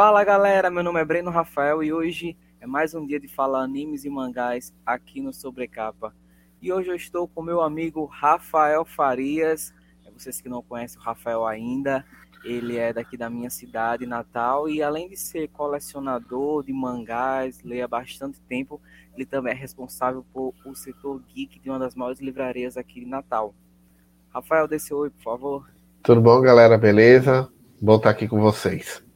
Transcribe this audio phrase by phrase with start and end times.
[0.00, 3.64] Fala galera, meu nome é Breno Rafael e hoje é mais um dia de falar
[3.64, 6.14] animes e mangás aqui no Sobrecapa.
[6.62, 9.74] E hoje eu estou com meu amigo Rafael Farias.
[10.06, 12.04] É vocês que não conhecem o Rafael ainda,
[12.44, 17.82] ele é daqui da minha cidade natal e além de ser colecionador de mangás, lê
[17.82, 18.80] há bastante tempo,
[19.16, 23.06] ele também é responsável por o setor geek de uma das maiores livrarias aqui de
[23.06, 23.52] Natal.
[24.32, 25.68] Rafael, seu oi, por favor.
[26.04, 26.78] Tudo bom, galera?
[26.78, 27.50] Beleza?
[27.82, 29.07] Bom estar aqui com vocês.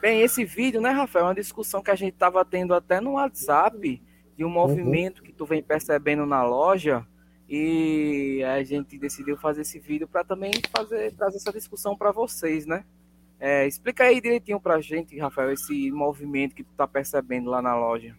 [0.00, 3.12] Bem, esse vídeo, né, Rafael, é uma discussão que a gente estava tendo até no
[3.12, 4.02] WhatsApp
[4.36, 5.24] de um movimento uhum.
[5.24, 7.06] que tu vem percebendo na loja
[7.46, 12.64] e a gente decidiu fazer esse vídeo para também fazer trazer essa discussão para vocês,
[12.64, 12.84] né?
[13.38, 17.60] É, explica aí direitinho para a gente, Rafael, esse movimento que tu está percebendo lá
[17.60, 18.14] na loja.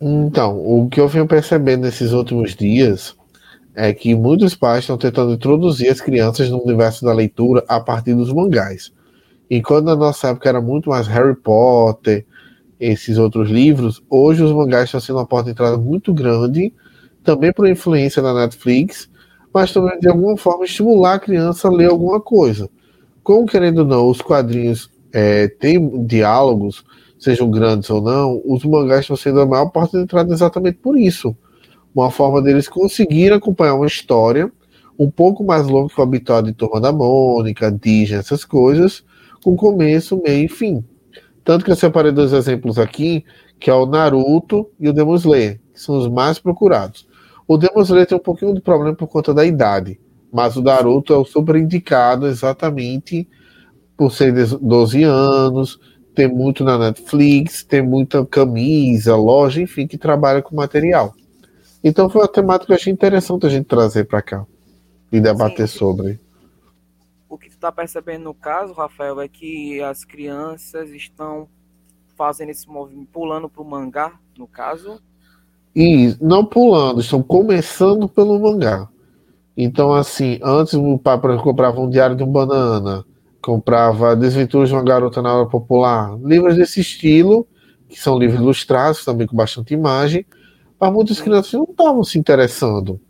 [0.00, 3.16] Então, o que eu venho percebendo nesses últimos dias
[3.74, 8.14] é que muitos pais estão tentando introduzir as crianças no universo da leitura a partir
[8.14, 8.92] dos mangás.
[9.50, 12.24] Enquanto na nossa época era muito mais Harry Potter,
[12.78, 16.72] esses outros livros, hoje os mangás estão sendo uma porta de entrada muito grande,
[17.22, 19.08] também por influência da Netflix,
[19.52, 22.68] mas também de alguma forma estimular a criança a ler alguma coisa.
[23.22, 26.84] Como querendo ou não, os quadrinhos é, têm diálogos,
[27.18, 30.98] sejam grandes ou não, os mangás estão sendo a maior porta de entrada exatamente por
[30.98, 31.34] isso
[31.94, 34.50] uma forma deles conseguirem acompanhar uma história
[34.98, 39.04] um pouco mais longa que o habitual de Turma da Mônica, Disney, essas coisas,
[39.44, 40.82] com começo, meio e fim.
[41.44, 43.22] Tanto que eu separei dois exemplos aqui,
[43.60, 47.06] que é o Naruto e o Demon Slayer, que são os mais procurados.
[47.46, 50.00] O Demon Slayer tem um pouquinho de problema por conta da idade,
[50.32, 53.28] mas o Naruto é o super indicado exatamente
[53.98, 55.78] por ser 12 anos,
[56.14, 61.14] tem muito na Netflix, tem muita camisa, loja, enfim, que trabalha com material.
[61.82, 64.46] Então foi uma temática que eu achei interessante a gente trazer para cá
[65.12, 65.78] e debater Sim.
[65.78, 66.23] sobre.
[67.34, 71.48] O que tu está percebendo no caso, Rafael, é que as crianças estão
[72.16, 75.02] fazendo esse movimento, pulando para o mangá, no caso?
[75.74, 78.88] E não pulando, estão começando pelo mangá.
[79.56, 83.04] Então, assim, antes o pai comprava um diário de um banana,
[83.42, 87.48] comprava Desventuras de uma Garota na Hora Popular, livros desse estilo,
[87.88, 90.24] que são livros ilustrados, também com bastante imagem,
[90.78, 93.00] mas muitas crianças não estavam se interessando.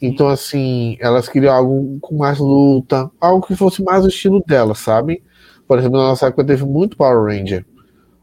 [0.00, 4.78] Então, assim, elas queriam algo com mais luta, algo que fosse mais o estilo delas,
[4.78, 5.22] sabe?
[5.68, 7.66] Por exemplo, na nossa época teve muito Power Ranger.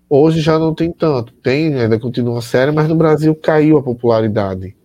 [0.09, 1.33] Hoje já não tem tanto.
[1.33, 4.75] Tem, ainda continua a série, mas no Brasil caiu a popularidade.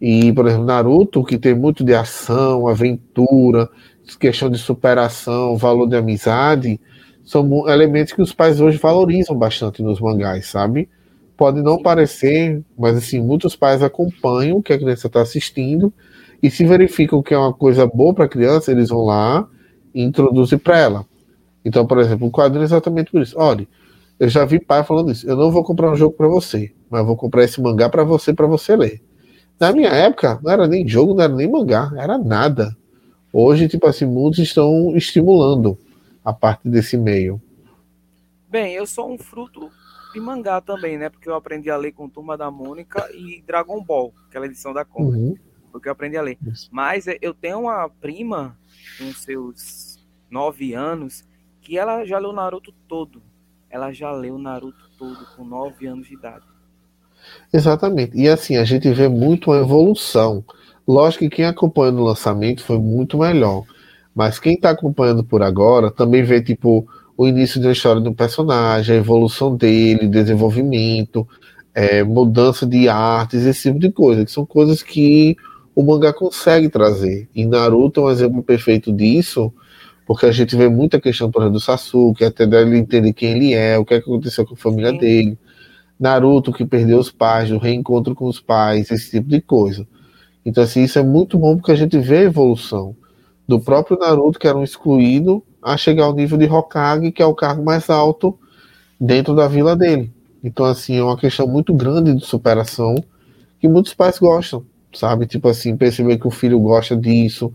[0.00, 3.68] E, por exemplo, Naruto, que tem muito de ação, aventura,
[4.20, 6.78] questão de superação, valor de amizade,
[7.24, 10.88] são elementos que os pais hoje valorizam bastante nos mangás, sabe?
[11.36, 15.92] Pode não parecer, mas assim, muitos pais acompanham o que a criança está assistindo
[16.46, 19.48] e se verificam que é uma coisa boa para a criança, eles vão lá
[19.92, 21.06] e introduzem para ela.
[21.64, 23.36] Então, por exemplo, o quadrinho é exatamente por isso.
[23.36, 23.66] Olha,
[24.20, 25.28] eu já vi pai falando isso.
[25.28, 28.32] Eu não vou comprar um jogo para você, mas vou comprar esse mangá para você,
[28.32, 29.02] para você ler.
[29.58, 32.76] Na minha época, não era nem jogo, não era nem mangá, era nada.
[33.32, 35.76] Hoje, tipo assim, muitos estão estimulando
[36.24, 37.42] a parte desse meio.
[38.48, 39.68] Bem, eu sou um fruto
[40.14, 41.10] de mangá também, né?
[41.10, 44.84] Porque eu aprendi a ler com Turma da Mônica e Dragon Ball, aquela edição da
[44.84, 45.16] Conga.
[45.16, 45.34] Uhum.
[45.76, 46.38] Porque eu aprendi a ler.
[46.46, 46.68] Isso.
[46.72, 48.56] Mas é, eu tenho uma prima,
[48.98, 49.98] com seus
[50.30, 51.24] nove anos,
[51.60, 53.22] que ela já leu Naruto todo.
[53.68, 56.44] Ela já leu Naruto todo com nove anos de idade.
[57.52, 58.16] Exatamente.
[58.16, 60.44] E assim, a gente vê muito a evolução.
[60.86, 63.64] Lógico que quem acompanha no lançamento foi muito melhor.
[64.14, 68.94] Mas quem está acompanhando por agora também vê, tipo, o início da história do personagem,
[68.94, 71.28] a evolução dele, desenvolvimento,
[71.74, 75.36] é, mudança de artes, esse tipo de coisa, que são coisas que
[75.76, 77.28] o mangá consegue trazer.
[77.34, 79.52] E Naruto é um exemplo perfeito disso,
[80.06, 83.52] porque a gente vê muita questão, por exemplo, do Sasuke, até dele entender quem ele
[83.52, 84.98] é, o que, é que aconteceu com a família Sim.
[84.98, 85.38] dele.
[86.00, 89.86] Naruto que perdeu os pais, o reencontro com os pais, esse tipo de coisa.
[90.46, 92.96] Então, assim, isso é muito bom porque a gente vê a evolução
[93.46, 97.26] do próprio Naruto, que era um excluído, a chegar ao nível de Hokage, que é
[97.26, 98.38] o cargo mais alto
[98.98, 100.10] dentro da vila dele.
[100.42, 102.94] Então, assim, é uma questão muito grande de superação
[103.60, 104.64] que muitos pais gostam,
[104.96, 105.26] sabe?
[105.26, 107.52] Tipo assim, perceber que o filho gosta disso,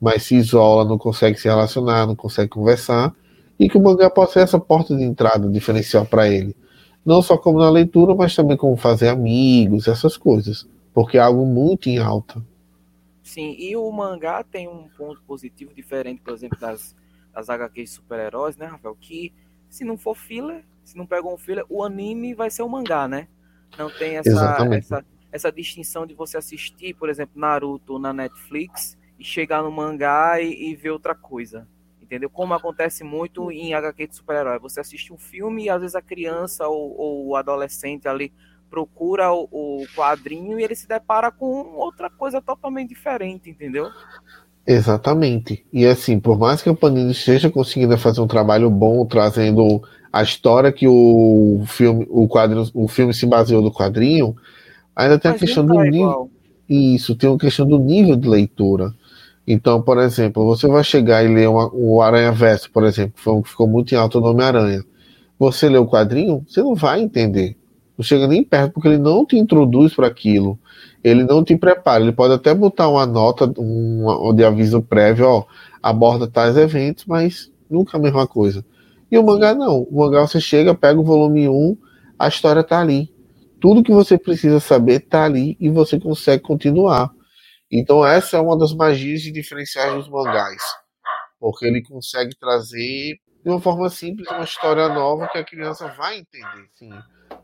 [0.00, 3.14] mas se isola, não consegue se relacionar, não consegue conversar,
[3.58, 6.56] e que o mangá pode ser essa porta de entrada diferencial para ele.
[7.04, 11.44] Não só como na leitura, mas também como fazer amigos, essas coisas, porque é algo
[11.44, 12.42] muito em alta.
[13.22, 16.94] Sim, e o mangá tem um ponto positivo diferente, por exemplo, das
[17.34, 18.96] as HQs super-heróis, né, Rafael?
[19.00, 19.32] Que
[19.68, 23.08] se não for filler, se não pegou um filler, o anime vai ser um mangá,
[23.08, 23.26] né?
[23.76, 29.24] Não tem essa, essa, essa distinção de você assistir, por exemplo, Naruto na Netflix e
[29.24, 31.66] chegar no mangá e, e ver outra coisa.
[32.00, 32.30] entendeu?
[32.30, 34.60] Como acontece muito em HQ de super-herói.
[34.60, 38.32] Você assiste um filme e às vezes a criança ou, ou o adolescente ali
[38.70, 43.88] procura o, o, quadrinho e ele se depara com outra coisa totalmente diferente, entendeu?
[44.64, 45.66] Exatamente.
[45.72, 49.82] E assim, por mais que a Panini esteja conseguindo fazer um trabalho bom trazendo
[50.12, 54.36] a história que o filme, o quadrinho, o filme se baseou no quadrinho,
[54.94, 56.30] ainda tem Mas a questão do é nível.
[56.68, 58.92] Isso, tem uma questão do nível de leitura.
[59.46, 63.20] Então, por exemplo, você vai chegar e ler uma, o Aranha Verso, por exemplo, que,
[63.20, 64.82] foi, que ficou muito em alto o nome Aranha.
[65.38, 67.56] Você lê o quadrinho, você não vai entender.
[67.96, 70.58] Não chega nem perto, porque ele não te introduz para aquilo.
[71.02, 72.02] Ele não te prepara.
[72.02, 75.44] Ele pode até botar uma nota um, de aviso prévio, ó,
[75.82, 78.64] aborda tais eventos, mas nunca a mesma coisa.
[79.10, 79.82] E o mangá não.
[79.82, 81.76] O mangá você chega, pega o volume 1,
[82.18, 83.13] a história tá ali.
[83.64, 87.10] Tudo que você precisa saber tá ali e você consegue continuar.
[87.72, 90.60] Então essa é uma das magias de diferenciais dos mangás.
[91.40, 96.18] Porque ele consegue trazer de uma forma simples uma história nova que a criança vai
[96.18, 96.68] entender.
[96.74, 96.90] Sim.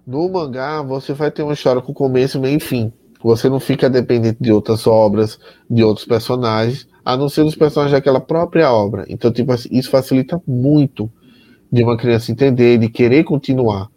[0.07, 2.93] No mangá, você vai ter uma história com começo, meio e fim.
[3.23, 5.41] Você não fica dependente de outras obras,
[5.71, 9.07] de outros personagens, a não ser dos personagens daquela própria obra.
[9.09, 11.11] Então, tipo isso facilita muito
[11.73, 13.89] de uma criança entender, de querer continuar.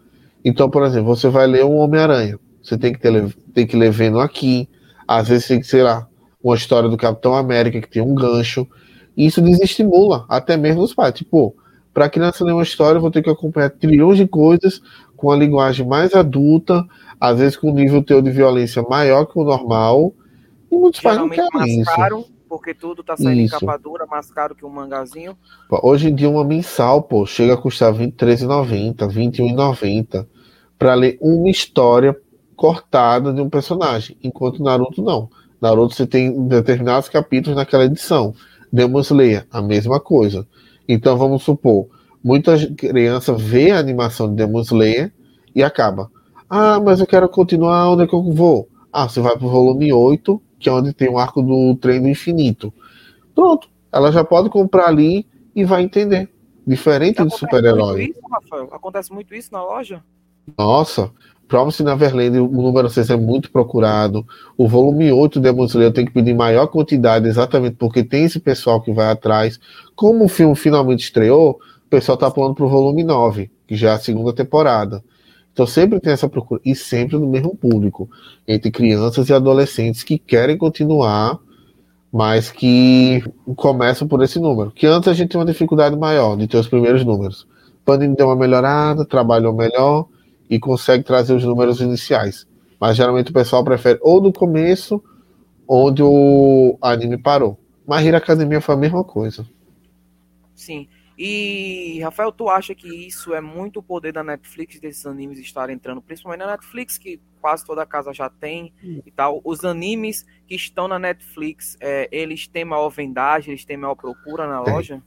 [0.43, 2.39] Então, por exemplo, você vai ler um Homem-Aranha.
[2.61, 4.67] Você tem que, ter, tem que ler vendo aqui.
[5.07, 6.07] Às vezes tem que, sei lá,
[6.43, 8.67] uma história do Capitão América que tem um gancho.
[9.15, 11.13] Isso desestimula até mesmo os pais.
[11.13, 11.55] Tipo,
[11.93, 14.81] para criança ler uma história, eu vou ter que acompanhar trilhões de coisas
[15.15, 16.85] com a linguagem mais adulta,
[17.19, 20.13] às vezes com um nível teu de violência maior que o normal.
[20.71, 21.91] E muitos pais não querem isso.
[22.53, 23.55] Porque tudo tá saindo isso.
[23.55, 25.35] em capa dura, mais caro que um mangazinho.
[25.81, 30.27] Hoje em dia, uma mensal, pô, chega a custar R$23,90, R$21,90
[30.77, 32.15] para ler uma história
[32.55, 35.31] cortada de um personagem, enquanto Naruto não.
[35.59, 38.35] Naruto você tem determinados capítulos naquela edição.
[38.71, 40.47] Demon Slayer, a mesma coisa.
[40.87, 41.87] Então vamos supor,
[42.23, 45.11] muitas crianças vê a animação de Demon Slayer
[45.55, 46.11] e acaba.
[46.47, 48.69] Ah, mas eu quero continuar, onde é que eu vou?
[48.91, 52.07] Ah, você vai pro volume 8, que é onde tem o arco do trem do
[52.07, 52.73] infinito.
[53.35, 56.29] Pronto, ela já pode comprar ali e vai entender.
[56.65, 58.13] Diferente do super-herói.
[58.71, 60.01] Acontece muito isso na loja?
[60.57, 61.11] Nossa,
[61.47, 64.25] Promise Neverland, o número 6 é muito procurado.
[64.57, 68.39] O volume 8 de Demon Slayer tem que pedir maior quantidade, exatamente porque tem esse
[68.39, 69.59] pessoal que vai atrás.
[69.95, 73.93] Como o filme finalmente estreou, o pessoal tá pulando pro volume 9, que já é
[73.95, 75.03] a segunda temporada.
[75.53, 78.09] Então sempre tem essa procura, e sempre no mesmo público,
[78.47, 81.39] entre crianças e adolescentes que querem continuar,
[82.11, 83.23] mas que
[83.55, 84.71] começam por esse número.
[84.71, 87.47] Que antes a gente tinha uma dificuldade maior de ter os primeiros números.
[87.85, 90.07] Panini deu uma melhorada, trabalhou melhor,
[90.49, 92.47] e consegue trazer os números iniciais.
[92.79, 95.03] Mas geralmente o pessoal prefere ou do começo,
[95.67, 97.57] onde o anime parou.
[97.87, 99.45] Mas Hero Academia foi a mesma coisa.
[100.55, 100.87] Sim.
[101.17, 105.75] E, Rafael, tu acha que isso é muito o poder da Netflix desses animes estarem
[105.75, 109.41] entrando, principalmente na Netflix, que quase toda casa já tem e tal.
[109.43, 114.47] Os animes que estão na Netflix, é, eles têm maior vendagem, eles têm maior procura
[114.47, 115.01] na loja?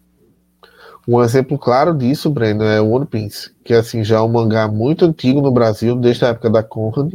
[1.06, 5.04] Um exemplo claro disso, Breno, é One Piece, que assim já é um mangá muito
[5.04, 7.14] antigo no Brasil, desde a época da Conrad,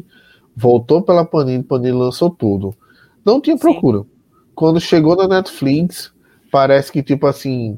[0.56, 2.76] voltou pela Panini, Panini lançou tudo.
[3.26, 4.00] Não tinha procura.
[4.00, 4.06] Sim.
[4.56, 6.14] Quando chegou na Netflix,
[6.52, 7.78] parece que tipo assim,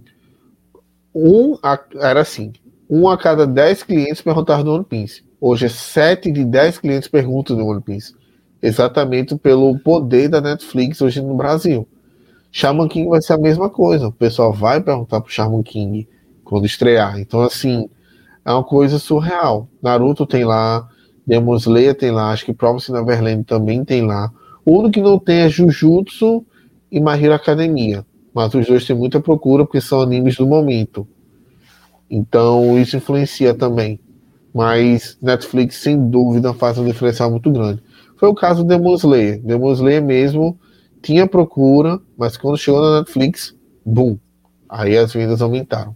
[1.14, 2.54] um a, era assim,
[2.90, 5.24] um a cada dez clientes perguntava do One Piece.
[5.40, 8.16] Hoje é sete de dez clientes perguntam do One Piece.
[8.62, 11.88] Exatamente pelo poder da Netflix hoje no Brasil.
[12.52, 14.08] Shaman King vai ser a mesma coisa.
[14.08, 16.08] O pessoal vai perguntar pro Shaman King
[16.44, 17.20] quando estrear.
[17.20, 17.90] Então, assim,
[18.46, 19.68] é uma coisa surreal.
[19.82, 20.88] Naruto tem lá,
[21.26, 24.32] Demon Slayer tem lá, acho que Promise Neverland também tem lá.
[24.66, 26.46] O único que não tem é Jujutsu
[26.92, 28.06] e My Academia.
[28.34, 31.08] Mas os dois têm muita procura porque são animes do momento.
[32.10, 34.00] Então, isso influencia também.
[34.54, 37.82] Mas Netflix, sem dúvida, faz um diferencial muito grande.
[38.18, 39.42] Foi o caso do Demon Slayer.
[39.42, 40.60] Demon Slayer mesmo
[41.02, 44.18] tinha procura, mas quando chegou na Netflix, boom,
[44.70, 45.96] aí as vendas aumentaram.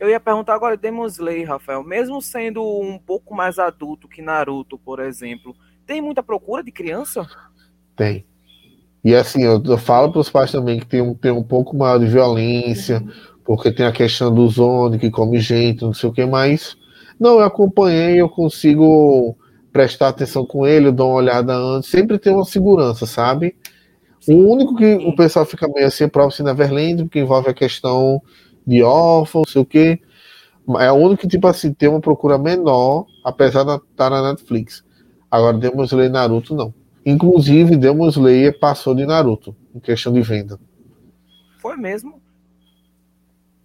[0.00, 4.76] Eu ia perguntar agora, Demon Slayer, Rafael, mesmo sendo um pouco mais adulto que Naruto,
[4.78, 5.54] por exemplo,
[5.86, 7.26] tem muita procura de criança?
[7.94, 8.26] Tem.
[9.04, 11.76] E assim, eu, eu falo para os pais também que tem um, tem um pouco
[11.76, 13.04] maior de violência,
[13.44, 16.76] porque tem a questão do Zone que come gente, não sei o que mais.
[17.20, 19.36] Não, eu acompanhei, eu consigo
[19.72, 23.56] prestar atenção com ele, eu dou uma olhada antes, sempre tem uma segurança, sabe?
[24.26, 28.22] O único que o pessoal fica meio assim é Promise Neverland, porque envolve a questão
[28.66, 30.00] de órfão, não sei o quê.
[30.78, 34.30] É o único que, tipo assim, tem uma procura menor, apesar de estar tá na
[34.30, 34.82] Netflix.
[35.30, 36.72] Agora, Demon Slayer Naruto, não.
[37.04, 40.58] Inclusive, Demon Slayer passou de Naruto, em questão de venda.
[41.58, 42.20] Foi mesmo?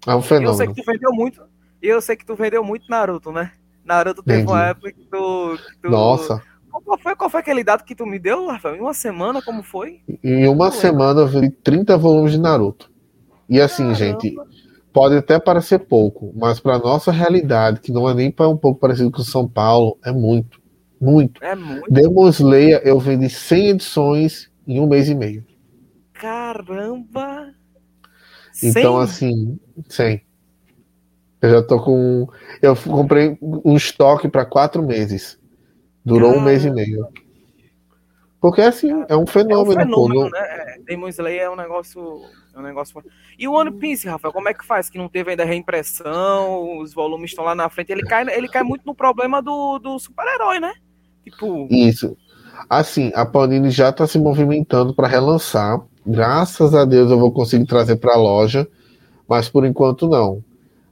[0.05, 0.51] É um fenômeno.
[0.51, 1.41] Eu sei que tu vendeu muito.
[1.81, 3.51] E eu sei que tu vendeu muito Naruto, né?
[3.86, 4.51] Naruto teve Entendi.
[4.51, 6.41] uma época que tu, que tu, Nossa.
[6.69, 8.75] Qual foi, qual foi aquele dado que tu me deu, Rafael?
[8.75, 10.01] Em uma semana, como foi?
[10.24, 12.91] Em uma semana eu vi 30 volumes de Naruto.
[13.50, 13.96] E assim, Caramba.
[13.96, 14.36] gente,
[14.93, 19.12] pode até parecer pouco, mas para nossa realidade, que não é nem um pouco parecido
[19.12, 20.62] com São Paulo, é muito.
[20.99, 21.43] Muito.
[21.43, 21.91] É muito.
[21.91, 25.45] Demon Slayer eu vendi 100 edições em um mês e meio.
[26.13, 27.53] Caramba!
[28.61, 29.03] Então, 100?
[29.03, 30.21] assim, 100.
[31.41, 32.27] Eu já tô com.
[32.61, 35.39] Eu comprei um estoque para quatro meses.
[36.03, 37.07] Durou um mês e meio.
[38.41, 39.79] Porque assim, é um fenômeno.
[39.79, 40.39] É um fenômeno, pô, né?
[40.41, 42.21] É, Demon Slayer é um negócio.
[42.53, 43.01] É um negócio.
[43.37, 44.89] E o One Piece, Rafael, como é que faz?
[44.89, 47.91] Que não teve ainda reimpressão, os volumes estão lá na frente.
[47.91, 50.73] Ele cai, ele cai muito no problema do, do super-herói, né?
[51.23, 51.67] Tipo.
[51.69, 52.15] Isso.
[52.69, 55.81] Assim, a Panini já está se movimentando para relançar.
[56.05, 58.67] Graças a Deus eu vou conseguir trazer para a loja,
[59.27, 60.43] mas por enquanto não.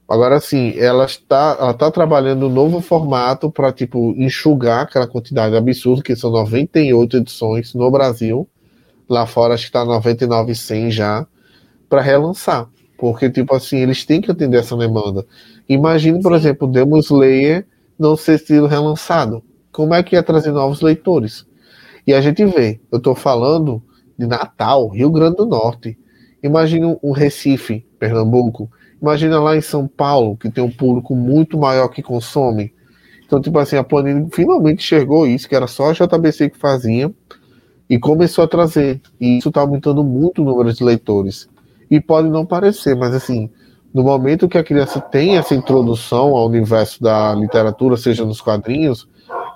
[0.08, 5.54] Agora sim, ela está, ela está trabalhando um novo formato para tipo enxugar aquela quantidade
[5.54, 8.48] absurda que são 98 edições no Brasil.
[9.06, 11.26] Lá fora acho que está 99 100 já
[11.90, 12.68] para relançar,
[12.98, 15.26] porque tipo assim, eles têm que atender essa demanda.
[15.68, 17.66] Imagine, por exemplo, Demon Slayer
[17.98, 19.42] não ser sido relançado.
[19.78, 21.46] Como é que ia trazer novos leitores?
[22.04, 23.80] E a gente vê, eu estou falando
[24.18, 25.96] de Natal, Rio Grande do Norte.
[26.42, 28.68] Imagine um Recife, Pernambuco,
[29.00, 32.74] Imagina lá em São Paulo, que tem um público muito maior que consome.
[33.24, 37.08] Então, tipo assim, a Panini finalmente enxergou isso, que era só a JBC que fazia,
[37.88, 39.00] e começou a trazer.
[39.20, 41.48] E isso está aumentando muito o número de leitores.
[41.88, 43.48] E pode não parecer, mas assim,
[43.94, 49.06] no momento que a criança tem essa introdução ao universo da literatura, seja nos quadrinhos,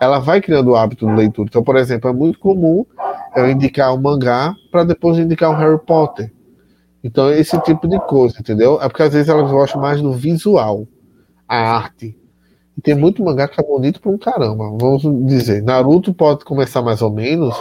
[0.01, 1.49] ela vai criando o hábito de leitura.
[1.49, 2.85] Então, por exemplo, é muito comum
[3.35, 6.33] eu indicar um mangá para depois indicar um Harry Potter.
[7.05, 8.81] Então, esse tipo de coisa, entendeu?
[8.81, 10.87] É porque às vezes elas gostam mais do visual,
[11.49, 12.17] a arte.
[12.77, 14.71] E tem muito mangá que é bonito pra um caramba.
[14.79, 17.55] Vamos dizer, Naruto pode começar mais ou menos,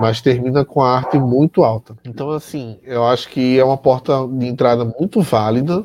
[0.00, 1.96] mas termina com a arte muito alta.
[2.04, 5.84] Então, assim, eu acho que é uma porta de entrada muito válida,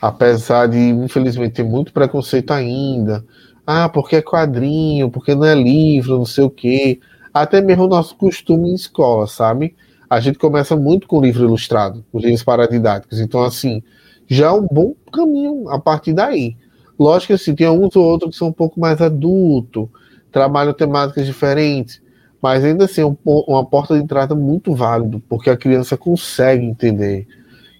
[0.00, 3.24] apesar de, infelizmente, ter muito preconceito ainda.
[3.66, 7.00] Ah, porque é quadrinho, porque não é livro, não sei o quê.
[7.32, 9.74] Até mesmo o nosso costume em escola, sabe?
[10.14, 13.20] a gente começa muito com livro ilustrado, os livros paradidáticos.
[13.20, 13.82] Então, assim,
[14.28, 16.56] já é um bom caminho a partir daí.
[16.98, 19.90] Lógico que assim, tem alguns ou outros que são um pouco mais adulto,
[20.30, 22.00] trabalham temáticas diferentes,
[22.40, 26.64] mas ainda assim é um, uma porta de entrada muito válido, porque a criança consegue
[26.64, 27.26] entender.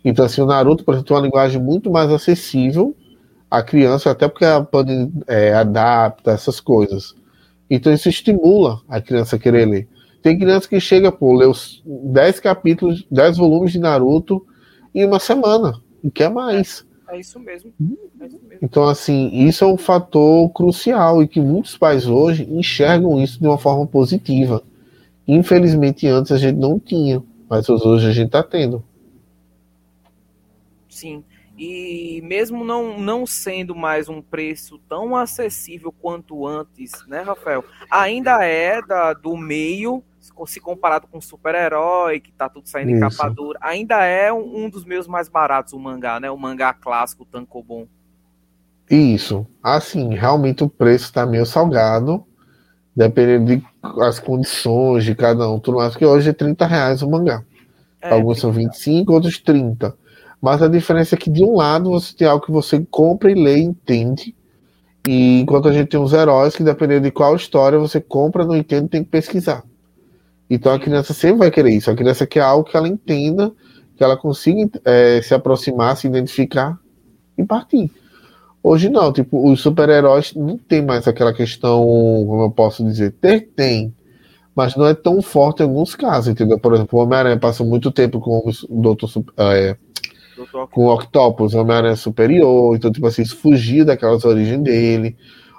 [0.04, 2.96] Então, assim, o Naruto, tem uma linguagem muito mais acessível
[3.58, 7.14] à criança, até porque ela pode é, adapta essas coisas.
[7.68, 9.88] Então, isso estimula a criança a querer ler.
[10.22, 14.44] Tem criança que chega, pô, lê os 10 capítulos, 10 volumes de Naruto
[14.94, 15.74] em uma semana.
[16.02, 16.86] E quer mais.
[17.08, 17.72] É, é, isso mesmo.
[18.20, 18.58] é isso mesmo.
[18.62, 23.46] Então, assim, isso é um fator crucial e que muitos pais hoje enxergam isso de
[23.46, 24.62] uma forma positiva.
[25.26, 28.82] Infelizmente, antes a gente não tinha, mas hoje a gente está tendo.
[30.88, 31.24] Sim.
[31.56, 37.64] E mesmo não, não sendo mais um preço tão acessível quanto antes, né, Rafael?
[37.88, 40.02] Ainda é da, do meio
[40.46, 42.96] se comparado com super-herói, que tá tudo saindo Isso.
[42.96, 46.30] em capa dura, ainda é um, um, dos meus mais baratos o mangá, né?
[46.30, 47.86] O mangá clássico, Tankobon.
[48.90, 49.46] Isso.
[49.62, 52.24] Assim, realmente o preço tá meio salgado,
[52.96, 53.64] dependendo
[53.96, 55.60] das condições de cada um.
[55.60, 57.44] Tudo mais que hoje é 30 reais o mangá.
[58.00, 59.96] É, Alguns são 25, outros 30.
[60.44, 63.34] Mas a diferença é que de um lado você tem algo que você compra e
[63.34, 64.36] lê e entende.
[65.08, 68.54] E enquanto a gente tem os heróis que, dependendo de qual história você compra, não
[68.54, 69.64] entende, tem que pesquisar.
[70.50, 71.90] Então a criança sempre vai querer isso.
[71.90, 73.50] A criança quer algo que ela entenda,
[73.96, 76.78] que ela consiga é, se aproximar, se identificar
[77.38, 77.90] e partir.
[78.62, 83.48] Hoje não, tipo, os super-heróis não tem mais aquela questão, como eu posso dizer, ter
[83.56, 83.94] tem,
[84.54, 86.58] mas não é tão forte em alguns casos, entendeu?
[86.58, 89.74] Por exemplo, o Homem-Aranha passa muito tempo com o Doutor, é,
[90.70, 95.16] com o Octopus, o Homem-Aranha superior, então, tipo assim, fugia daquelas origens dele.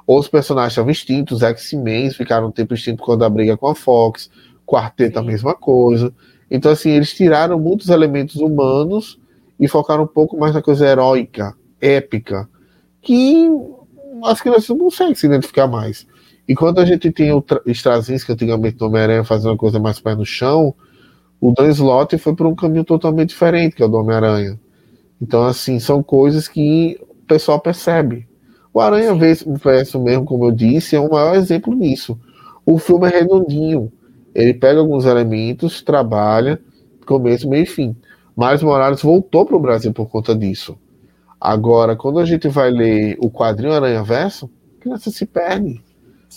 [0.07, 4.29] Os personagens estavam extintos, X-Men ficaram um tempo extintos quando a briga com a Fox.
[4.65, 6.13] Quarteto a mesma coisa.
[6.49, 9.19] Então, assim, eles tiraram muitos elementos humanos
[9.59, 12.47] e focaram um pouco mais na coisa heróica, épica,
[13.01, 13.47] que
[14.23, 16.07] as crianças não conseguem se identificar mais.
[16.47, 20.15] E quando a gente tem o Straczynski, antigamente no Homem-Aranha, fazendo uma coisa mais pé
[20.15, 20.75] no chão,
[21.41, 24.59] o Dan Slott foi por um caminho totalmente diferente, que é o do Homem-Aranha.
[25.21, 28.27] Então, assim, são coisas que o pessoal percebe.
[28.73, 32.19] O Aranha Verso mesmo, como eu disse, é o maior exemplo nisso.
[32.65, 33.91] O filme é redondinho.
[34.33, 36.59] Ele pega alguns elementos, trabalha,
[37.05, 37.95] começo, meio e fim.
[38.35, 40.77] Miles Morales voltou para o Brasil por conta disso.
[41.39, 45.81] Agora, quando a gente vai ler o quadrinho Aranha Verso, a criança se perde.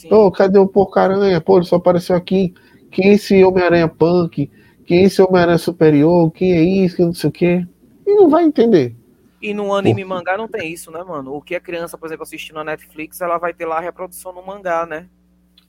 [0.09, 1.41] Pô, cadê o Porco-Aranha?
[1.41, 2.55] Pô, ele só apareceu aqui.
[2.91, 4.49] Quem é esse Homem-Aranha Punk?
[4.87, 6.31] Quem é esse Homem-Aranha Superior?
[6.31, 6.97] Quem é isso?
[6.97, 7.67] Que não sei o quê.
[8.09, 8.97] E não vai entender.
[9.41, 10.09] E no anime Pô.
[10.09, 11.35] mangá não tem isso, né, mano?
[11.35, 14.33] O que a criança, por exemplo, assistindo na Netflix, ela vai ter lá a reprodução
[14.33, 15.07] no mangá, né?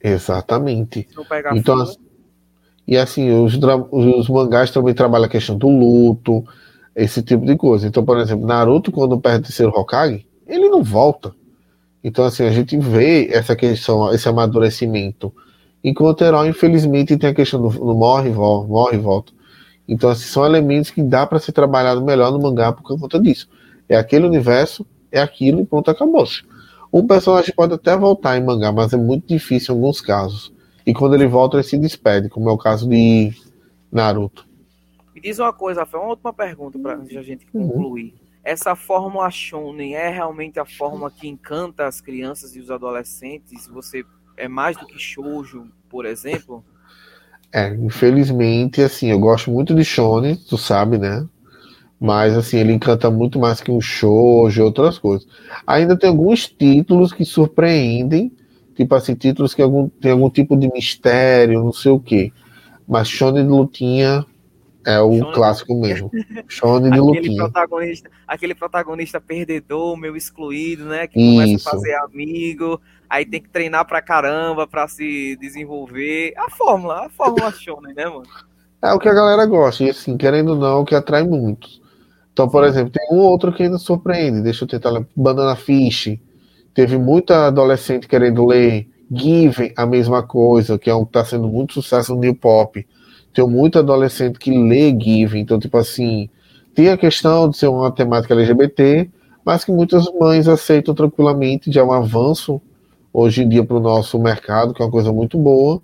[0.01, 1.05] Exatamente.
[1.53, 1.97] então, fila.
[2.87, 3.59] e assim, os,
[3.91, 6.45] os mangás também trabalham a questão do luto,
[6.95, 7.85] esse tipo de coisa.
[7.85, 11.35] Então, por exemplo, Naruto, quando perde o terceiro Hokage, ele não volta.
[12.01, 15.33] Então, assim, a gente vê essa questão, esse amadurecimento.
[15.83, 19.33] Enquanto o herói, infelizmente, tem a questão do, do morre, volta, morre e volta.
[19.89, 23.49] Então, assim, são elementos que dá para ser trabalhado melhor no mangá por conta disso.
[23.89, 26.43] É aquele universo, é aquilo e pronto, acabou-se.
[26.93, 30.53] Um personagem pode até voltar em mangá, mas é muito difícil em alguns casos.
[30.85, 33.33] E quando ele volta, ele se despede, como é o caso de
[33.91, 34.47] Naruto.
[35.13, 37.67] Me diz uma coisa, Rafael, uma última pergunta para a gente uhum.
[37.67, 38.13] concluir.
[38.13, 38.29] Uhum.
[38.43, 43.67] Essa fórmula shonen é realmente a fórmula que encanta as crianças e os adolescentes?
[43.67, 44.05] Você
[44.37, 46.63] é mais do que shoujo, por exemplo?
[47.51, 51.25] É, infelizmente, assim, eu gosto muito de shonen, tu sabe, né?
[51.99, 55.27] Mas assim, ele encanta muito mais que um shoujo e outras coisas.
[55.65, 58.31] Ainda tem alguns títulos que surpreendem,
[58.75, 62.31] tipo assim, títulos que algum, tem algum tipo de mistério, não sei o quê.
[62.87, 64.25] Mas shonen de lutinha
[64.85, 66.09] é o Shonen clássico mesmo.
[66.47, 71.07] Shonen de aquele protagonista, aquele protagonista perdedor, meio excluído, né?
[71.07, 71.67] Que começa Isso.
[71.67, 72.79] a fazer amigo,
[73.09, 76.33] aí tem que treinar pra caramba pra se desenvolver.
[76.37, 78.23] A fórmula, a fórmula Shonen, né, mano?
[78.81, 81.23] É o que a galera gosta, e assim, querendo ou não, é o que atrai
[81.23, 81.81] muitos.
[82.31, 84.41] Então, por exemplo, tem um outro que ainda surpreende.
[84.41, 85.03] Deixa eu tentar.
[85.13, 86.17] Banana Fish.
[86.73, 88.87] Teve muita adolescente querendo ler.
[89.11, 92.87] Given, a mesma coisa, que é um que está sendo muito sucesso no New Pop.
[93.33, 95.41] Tem muito adolescente que lê Given.
[95.41, 96.29] Então, tipo assim,
[96.73, 99.09] tem a questão de ser uma temática LGBT,
[99.43, 102.61] mas que muitas mães aceitam tranquilamente, já é um avanço
[103.13, 105.81] hoje em dia para o nosso mercado, que é uma coisa muito boa,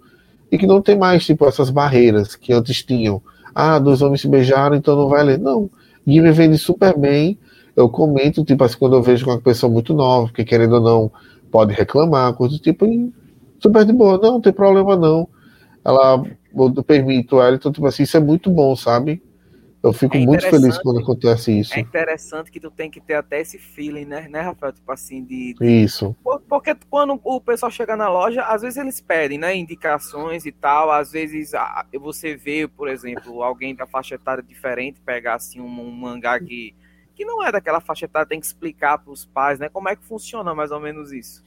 [0.52, 3.22] e que não tem mais, tipo, essas barreiras que antes tinham.
[3.54, 5.40] Ah, dois homens se beijaram, então não vai ler.
[5.40, 5.70] Não
[6.06, 7.38] me vende super bem.
[7.76, 11.12] Eu comento, tipo assim, quando eu vejo uma pessoa muito nova, que querendo ou não,
[11.52, 13.12] pode reclamar, coisa do tipo, e
[13.60, 14.18] super de boa.
[14.18, 15.28] Não, não tem problema não.
[15.84, 16.24] Ela,
[16.54, 19.22] eu permito ela, então, tipo assim, isso é muito bom, sabe?
[19.86, 21.76] Eu fico é muito feliz quando acontece isso.
[21.76, 24.74] É interessante que tu tem que ter até esse feeling, né, né Rafael?
[24.74, 25.84] Tipo assim, de, de.
[25.84, 26.16] Isso.
[26.50, 29.56] Porque quando o pessoal chega na loja, às vezes eles pedem, né?
[29.56, 30.90] Indicações e tal.
[30.90, 31.52] Às vezes
[32.02, 36.74] você vê, por exemplo, alguém da faixa etária diferente pegar assim um, um mangá que,
[37.14, 39.70] que não é daquela faixa etária, tem que explicar para os pais, né?
[39.70, 41.44] Como é que funciona mais ou menos isso.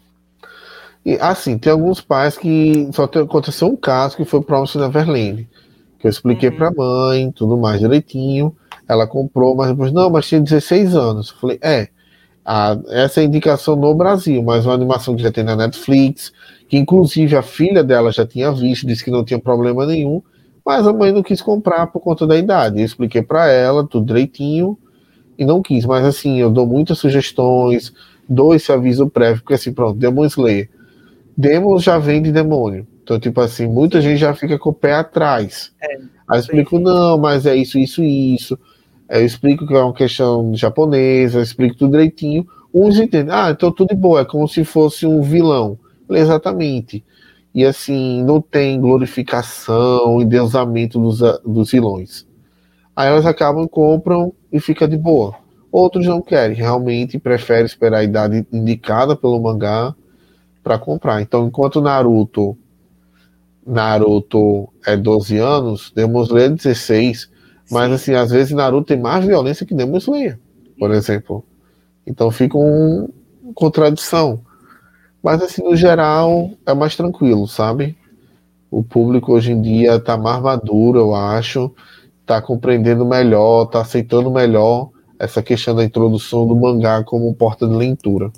[1.04, 5.48] E, assim, tem alguns pais que só tem, aconteceu um caso que foi o Neverland
[5.98, 6.56] que eu expliquei uhum.
[6.56, 8.54] para a mãe, tudo mais direitinho.
[8.88, 11.30] Ela comprou, mas depois, não, mas tinha 16 anos.
[11.30, 11.88] Eu falei, é,
[12.44, 16.32] a, essa é a indicação no Brasil, mas uma animação que já tem na Netflix,
[16.68, 20.22] que inclusive a filha dela já tinha visto, disse que não tinha problema nenhum,
[20.64, 22.78] mas a mãe não quis comprar por conta da idade.
[22.78, 24.78] Eu expliquei para ela tudo direitinho
[25.38, 27.92] e não quis, mas assim, eu dou muitas sugestões,
[28.28, 30.70] dou esse aviso prévio, porque assim, pronto, Demon Slayer.
[31.36, 32.86] Demon já vem de demônio.
[33.08, 35.72] Então, tipo assim, muita gente já fica com o pé atrás.
[35.80, 38.58] É, Aí eu explico, não, mas é isso, isso, isso.
[39.08, 42.46] Eu explico que é uma questão japonesa, eu explico tudo direitinho.
[42.72, 45.78] Uns entendem, ah, então tudo de boa, é como se fosse um vilão.
[46.10, 47.02] Exatamente.
[47.54, 52.26] E assim, não tem glorificação e deusamento dos, dos vilões.
[52.94, 55.34] Aí elas acabam, compram e fica de boa.
[55.72, 59.94] Outros não querem, realmente preferem esperar a idade indicada pelo mangá
[60.62, 61.22] para comprar.
[61.22, 62.54] Então, enquanto Naruto
[63.68, 67.30] Naruto é 12 anos, Demon Slayer é 16.
[67.70, 70.38] Mas, assim, às vezes Naruto tem mais violência que Demon Slayer,
[70.78, 71.44] por exemplo.
[72.06, 73.06] Então fica uma
[73.54, 74.40] contradição.
[75.22, 77.94] Mas, assim, no geral, é mais tranquilo, sabe?
[78.70, 81.70] O público hoje em dia tá mais maduro, eu acho.
[82.24, 87.74] Tá compreendendo melhor, tá aceitando melhor essa questão da introdução do mangá como porta de
[87.74, 88.30] leitura.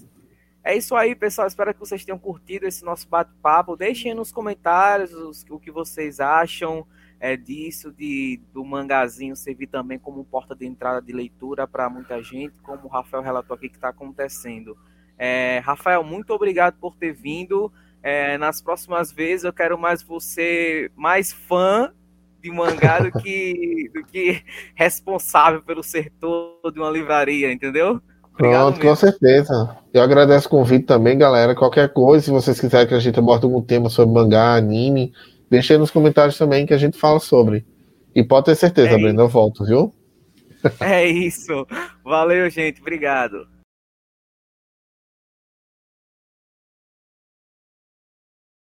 [0.71, 1.49] É isso aí, pessoal.
[1.49, 3.77] Espero que vocês tenham curtido esse nosso bate-papo.
[3.77, 6.87] Deixem nos comentários os, o que vocês acham
[7.19, 12.23] é, disso, de, do mangazinho servir também como porta de entrada de leitura para muita
[12.23, 14.79] gente, como o Rafael relatou aqui que está acontecendo.
[15.19, 17.73] É, Rafael, muito obrigado por ter vindo.
[18.01, 21.93] É, nas próximas vezes eu quero mais você, mais fã
[22.41, 24.41] de mangá do que, do que
[24.77, 28.01] responsável pelo setor de uma livraria, entendeu?
[28.41, 28.91] Obrigado Pronto, mesmo.
[28.91, 29.77] com certeza.
[29.93, 31.55] Eu agradeço o convite também, galera.
[31.55, 35.13] Qualquer coisa, se vocês quiserem que a gente aborde algum tema sobre mangá, anime,
[35.51, 37.67] deixe aí nos comentários também que a gente fala sobre.
[38.15, 39.93] E pode ter certeza, é Brenda, eu volto, viu?
[40.81, 41.67] É isso.
[42.05, 42.81] Valeu, gente.
[42.81, 43.47] Obrigado.